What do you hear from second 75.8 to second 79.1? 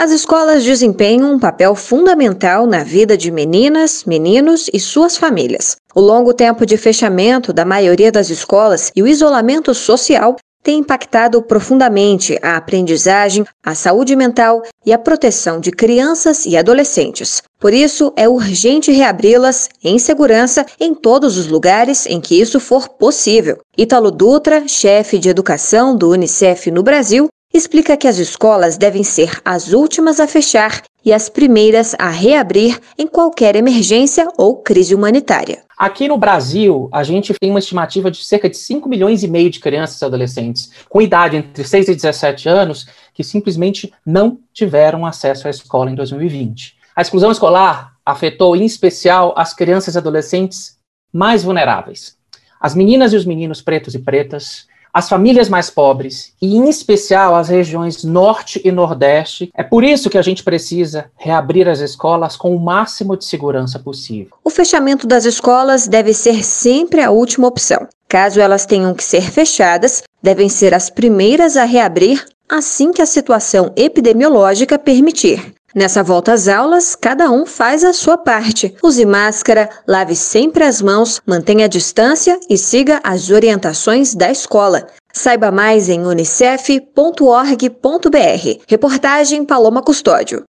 volta às aulas, cada um faz a sua parte. Use